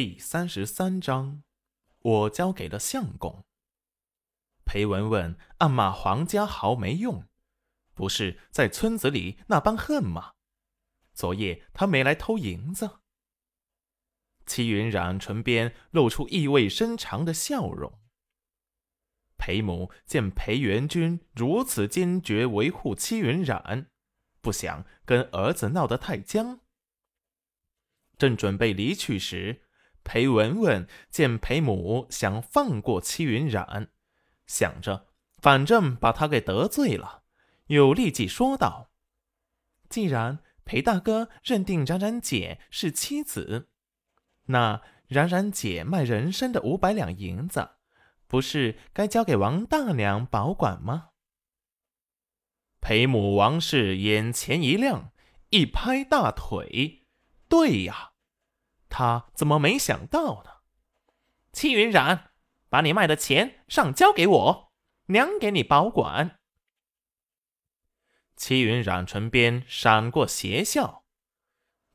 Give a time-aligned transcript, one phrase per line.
[0.00, 1.42] 第三十三章，
[1.98, 3.44] 我交给了相公。
[4.64, 7.26] 裴文文暗骂黄家豪没用，
[7.94, 10.34] 不是在村子里那般恨吗？
[11.14, 13.00] 昨夜他没来偷银子。
[14.46, 17.98] 戚云染唇边露出意味深长的笑容。
[19.36, 23.90] 裴母见裴元君如此坚决维护戚云染，
[24.40, 26.60] 不想跟儿子闹得太僵。
[28.16, 29.62] 正准备离去时，
[30.08, 33.90] 裴文文见裴母想放过戚云染，
[34.46, 37.24] 想着反正把他给得罪了，
[37.66, 38.90] 又立即说道
[39.90, 43.68] ：“既然裴大哥认定冉冉姐是妻子，
[44.46, 47.72] 那冉冉姐卖人参的五百两银子，
[48.26, 51.10] 不是该交给王大娘保管吗？”
[52.80, 55.12] 裴母王氏眼前一亮，
[55.50, 57.04] 一拍大腿。
[57.46, 58.12] 对呀，
[58.88, 60.50] 他怎么没想到呢？
[61.52, 62.30] 戚云染，
[62.68, 64.72] 把你卖的钱上交给我，
[65.06, 66.38] 娘给你保管。
[68.36, 71.04] 戚云染唇边闪过邪笑，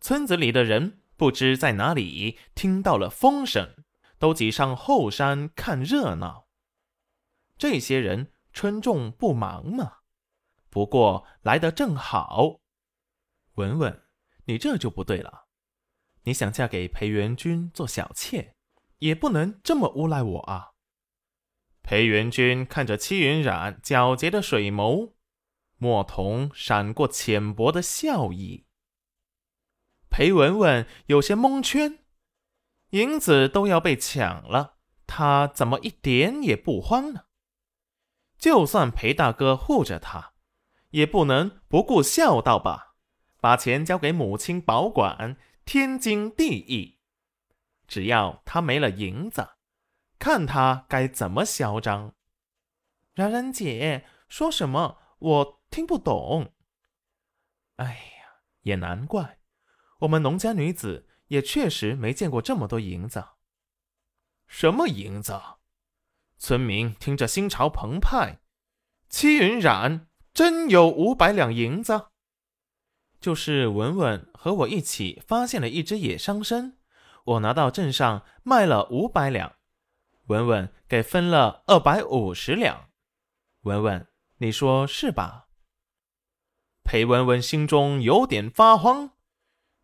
[0.00, 3.84] 村子里的人不知在哪里听到了风声，
[4.18, 6.48] 都挤上后山看热闹。
[7.56, 9.98] 这些人春种不忙嘛，
[10.68, 12.58] 不过来得正好。
[13.54, 14.02] 文文，
[14.46, 15.41] 你这就不对了。
[16.24, 18.54] 你想嫁给裴元君做小妾，
[18.98, 20.70] 也不能这么诬赖我啊！
[21.82, 25.14] 裴元君看着戚云染皎洁的水眸，
[25.78, 28.66] 墨瞳闪过浅薄的笑意。
[30.08, 31.98] 裴文文有些蒙圈，
[32.90, 34.76] 银子都要被抢了，
[35.08, 37.24] 他怎么一点也不慌呢？
[38.38, 40.34] 就算裴大哥护着他，
[40.90, 42.94] 也不能不顾孝道吧？
[43.40, 45.36] 把钱交给母亲保管。
[45.64, 46.98] 天经地义，
[47.86, 49.50] 只要他没了银子，
[50.18, 52.14] 看他该怎么嚣张。
[53.14, 54.98] 冉冉姐说什么？
[55.18, 56.52] 我听不懂。
[57.76, 59.38] 哎呀，也难怪，
[60.00, 63.24] 我们农家女子也确实没见过这么多银子。
[64.46, 65.40] 什么银子？
[66.36, 68.40] 村民听着心潮澎湃。
[69.08, 72.11] 戚云染真有五百两银子？
[73.22, 76.76] 就是文文和我一起发现了一只野桑参，
[77.24, 79.54] 我拿到镇上卖了五百两，
[80.26, 82.88] 文文给分了二百五十两。
[83.60, 85.46] 文文，你说是吧？
[86.82, 89.12] 裴文文心中有点发慌，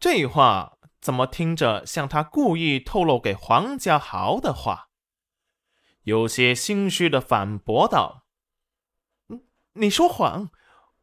[0.00, 4.88] 这话怎么听着像他故意透露给黄家豪的话？
[6.02, 8.24] 有些心虚的反驳道
[9.74, 10.50] ：“你说谎，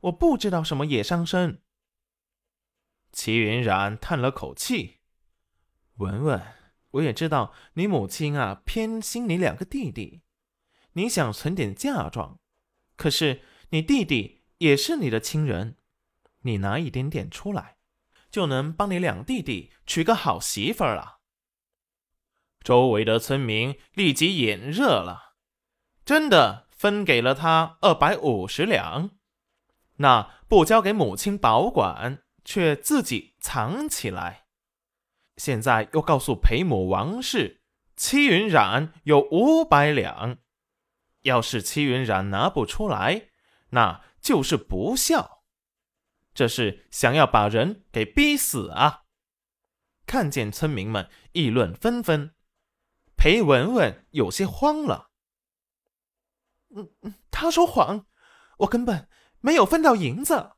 [0.01, 1.59] 我不知道什么野桑参。”
[3.11, 4.99] 齐云染叹了口气
[5.97, 6.41] ：“文文，
[6.91, 10.21] 我也知道你母亲啊偏心你两个弟弟，
[10.93, 12.39] 你想存点嫁妆，
[12.95, 15.77] 可是你弟弟也是你的亲人，
[16.41, 17.77] 你拿一点点出来，
[18.29, 21.15] 就能帮你两弟弟娶个好媳妇儿了。”
[22.63, 25.35] 周围的村民立即眼热了，
[26.03, 29.11] 真的分给了他二百五十两，
[29.97, 32.23] 那不交给母亲保管。
[32.47, 34.45] 却自己藏起来，
[35.35, 37.61] 现在又告诉裴母王氏，
[37.97, 40.37] 戚云染有五百两，
[41.23, 43.31] 要是戚云染拿不出来，
[43.71, 45.43] 那就是不孝，
[46.33, 49.03] 这是想要把人给逼死啊！
[50.05, 52.33] 看见村民们议论纷纷，
[53.17, 55.09] 裴文文有些慌了。
[56.73, 58.05] 嗯嗯，他说谎，
[58.59, 59.09] 我根本
[59.41, 60.53] 没有分到银子。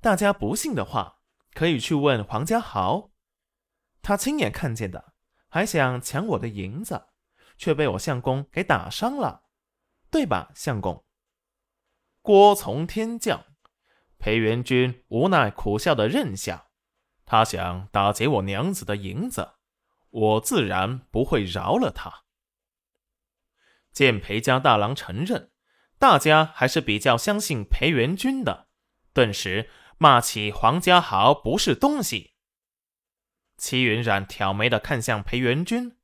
[0.00, 1.18] 大家不信的话，
[1.52, 3.10] 可以去问黄家豪，
[4.00, 5.12] 他亲眼看见的，
[5.48, 7.08] 还想抢我的银子，
[7.58, 9.42] 却被我相公给打伤了，
[10.10, 11.04] 对吧，相公？
[12.22, 13.44] 锅从天降，
[14.18, 16.68] 裴元君无奈苦笑的认下，
[17.26, 19.52] 他想打劫我娘子的银子，
[20.08, 22.24] 我自然不会饶了他。
[23.92, 25.50] 见裴家大郎承认，
[25.98, 28.68] 大家还是比较相信裴元君的，
[29.12, 29.68] 顿时。
[30.02, 32.32] 骂起黄家豪不是东西。
[33.58, 35.98] 齐云染挑眉的看向裴元君，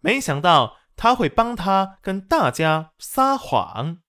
[0.00, 4.02] 没想到他会帮他跟大家撒谎。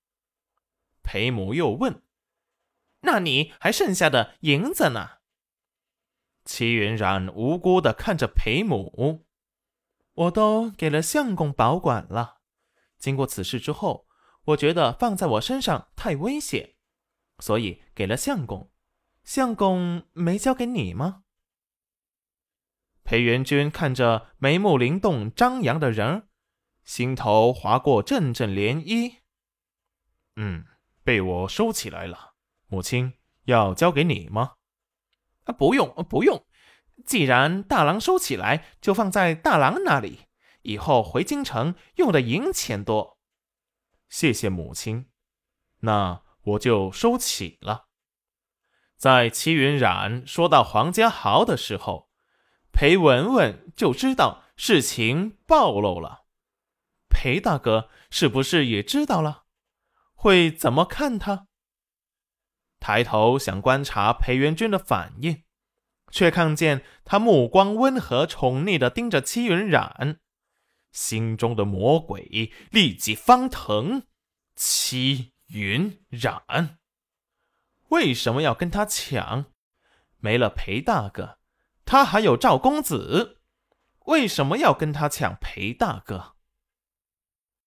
[1.04, 2.02] 裴母又问
[3.02, 5.20] ：“那你还剩下的银子呢？”
[6.44, 9.28] 齐云染无辜的看着裴母
[10.14, 12.38] ：“我都给了相公保管了。
[12.98, 14.08] 经过此事之后，
[14.46, 16.74] 我觉得放在我身上太危险，
[17.38, 18.70] 所以给了相公。”
[19.24, 21.24] 相公没交给你吗？
[23.04, 26.28] 裴元君看着眉目灵动、张扬的人儿，
[26.84, 29.18] 心头划过阵阵涟漪。
[30.36, 30.66] 嗯，
[31.04, 32.36] 被我收起来了。
[32.68, 33.14] 母亲
[33.46, 34.54] 要交给你吗？
[35.44, 36.46] 啊，不用，不用。
[37.06, 40.28] 既然大郎收起来，就放在大郎那里，
[40.62, 43.20] 以后回京城用的银钱多。
[44.08, 45.10] 谢谢母亲，
[45.80, 47.90] 那我就收起了。
[49.02, 52.12] 在齐云冉说到黄家豪的时候，
[52.72, 56.26] 裴文文就知道事情暴露了。
[57.10, 59.46] 裴大哥是不是也知道了？
[60.14, 61.48] 会怎么看他？
[62.80, 65.42] 抬头想观察裴元君的反应。
[66.12, 70.20] 却看见他目光温和、宠溺的盯着戚云染，
[70.92, 74.04] 心中的魔鬼立即翻腾。
[74.56, 76.78] 戚云染
[77.92, 79.46] 为什么要跟他抢？
[80.18, 81.38] 没了裴大哥，
[81.84, 83.42] 他还有赵公子，
[84.06, 86.36] 为什么要跟他抢裴大哥？